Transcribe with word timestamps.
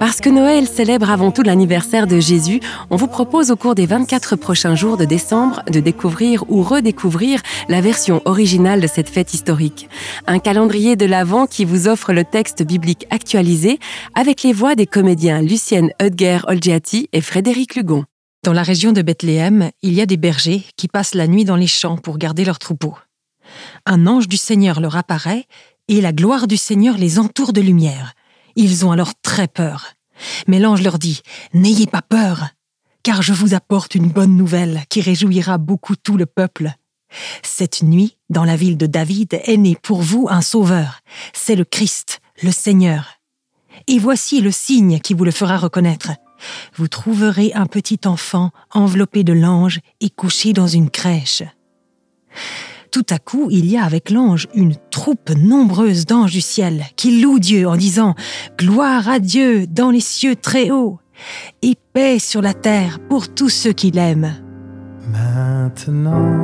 Puisque 0.00 0.28
Noël 0.28 0.66
célèbre 0.66 1.10
avant 1.10 1.30
tout 1.30 1.42
l'anniversaire 1.42 2.06
de 2.06 2.18
Jésus, 2.18 2.60
on 2.88 2.96
vous 2.96 3.06
propose 3.06 3.50
au 3.50 3.56
cours 3.56 3.74
des 3.74 3.84
24 3.84 4.34
prochains 4.36 4.74
jours 4.74 4.96
de 4.96 5.04
décembre 5.04 5.62
de 5.70 5.78
découvrir 5.78 6.42
ou 6.50 6.62
redécouvrir 6.62 7.42
la 7.68 7.82
version 7.82 8.22
originale 8.24 8.80
de 8.80 8.86
cette 8.86 9.10
fête 9.10 9.34
historique. 9.34 9.90
Un 10.26 10.38
calendrier 10.38 10.96
de 10.96 11.04
l'Avent 11.04 11.46
qui 11.46 11.66
vous 11.66 11.86
offre 11.86 12.12
le 12.14 12.24
texte 12.24 12.62
biblique 12.62 13.06
actualisé 13.10 13.78
avec 14.14 14.42
les 14.42 14.52
voix 14.52 14.74
des 14.74 14.86
comédiens 14.86 15.42
Lucienne 15.42 15.90
Hudger-Olgiati 16.00 17.08
et 17.12 17.20
Frédéric 17.20 17.74
Lugon. 17.76 18.04
Dans 18.42 18.54
la 18.54 18.62
région 18.62 18.92
de 18.92 19.02
Bethléem, 19.02 19.70
il 19.82 19.92
y 19.92 20.00
a 20.00 20.06
des 20.06 20.16
bergers 20.16 20.64
qui 20.76 20.88
passent 20.88 21.14
la 21.14 21.26
nuit 21.26 21.44
dans 21.44 21.56
les 21.56 21.66
champs 21.66 21.98
pour 21.98 22.16
garder 22.16 22.44
leurs 22.44 22.58
troupeaux. 22.58 22.96
Un 23.84 24.06
ange 24.06 24.28
du 24.28 24.38
Seigneur 24.38 24.80
leur 24.80 24.96
apparaît 24.96 25.44
et 25.88 26.00
la 26.00 26.12
gloire 26.12 26.46
du 26.46 26.56
Seigneur 26.56 26.96
les 26.96 27.18
entoure 27.18 27.52
de 27.52 27.60
lumière. 27.60 28.14
Ils 28.56 28.86
ont 28.86 28.92
alors 28.92 29.12
très 29.20 29.48
peur. 29.48 29.95
Mais 30.46 30.58
l'ange 30.58 30.82
leur 30.82 30.98
dit, 30.98 31.22
N'ayez 31.52 31.86
pas 31.86 32.02
peur, 32.02 32.48
car 33.02 33.22
je 33.22 33.32
vous 33.32 33.54
apporte 33.54 33.94
une 33.94 34.08
bonne 34.08 34.36
nouvelle 34.36 34.82
qui 34.88 35.00
réjouira 35.00 35.58
beaucoup 35.58 35.96
tout 35.96 36.16
le 36.16 36.26
peuple. 36.26 36.72
Cette 37.42 37.82
nuit, 37.82 38.16
dans 38.30 38.44
la 38.44 38.56
ville 38.56 38.76
de 38.76 38.86
David, 38.86 39.40
est 39.44 39.56
né 39.56 39.76
pour 39.80 40.02
vous 40.02 40.26
un 40.28 40.40
sauveur. 40.40 41.00
C'est 41.32 41.54
le 41.54 41.64
Christ, 41.64 42.20
le 42.42 42.50
Seigneur. 42.50 43.20
Et 43.86 43.98
voici 43.98 44.40
le 44.40 44.50
signe 44.50 44.98
qui 45.00 45.14
vous 45.14 45.24
le 45.24 45.30
fera 45.30 45.56
reconnaître. 45.56 46.10
Vous 46.74 46.88
trouverez 46.88 47.52
un 47.54 47.66
petit 47.66 48.00
enfant 48.04 48.50
enveloppé 48.72 49.24
de 49.24 49.32
l'ange 49.32 49.80
et 50.00 50.10
couché 50.10 50.52
dans 50.52 50.66
une 50.66 50.90
crèche. 50.90 51.42
Tout 52.90 53.06
à 53.10 53.18
coup, 53.18 53.48
il 53.50 53.66
y 53.66 53.76
a 53.76 53.84
avec 53.84 54.10
l'ange 54.10 54.48
une 54.54 54.74
troupe 54.90 55.30
nombreuse 55.30 56.06
d'anges 56.06 56.32
du 56.32 56.40
ciel 56.40 56.84
qui 56.96 57.20
louent 57.20 57.38
Dieu 57.38 57.68
en 57.68 57.76
disant 57.76 58.14
Gloire 58.58 59.08
à 59.08 59.18
Dieu 59.18 59.66
dans 59.66 59.90
les 59.90 60.00
cieux 60.00 60.36
très 60.36 60.70
hauts 60.70 60.98
et 61.62 61.76
paix 61.92 62.18
sur 62.18 62.42
la 62.42 62.54
terre 62.54 62.98
pour 63.08 63.28
tous 63.32 63.48
ceux 63.48 63.72
qui 63.72 63.90
l'aiment. 63.90 64.34
Maintenant, 65.12 66.36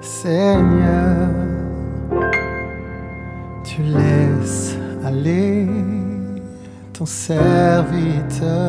Seigneur, 0.00 1.28
tu 3.64 3.82
laisses 3.82 4.76
aller 5.04 5.66
ton 6.92 7.06
serviteur 7.06 8.59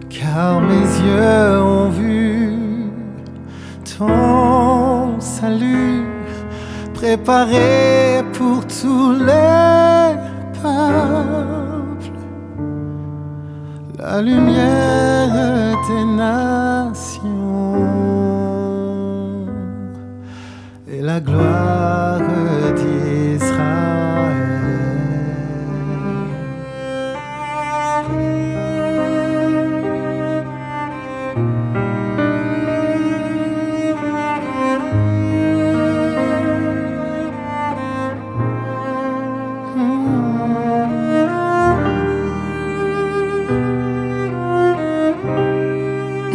Car 0.09 0.61
mes 0.61 0.89
yeux 1.05 1.61
ont 1.61 1.89
vu 1.89 2.49
ton 3.97 5.19
salut 5.19 6.01
préparé 6.95 8.23
pour 8.33 8.65
tous 8.65 9.11
les 9.11 10.15
peuples. 10.61 12.19
La 13.99 14.21
lumière 14.21 14.82
la 20.87 21.19
gloire 21.19 22.52